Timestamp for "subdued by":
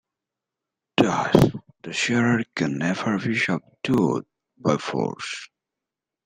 3.37-4.77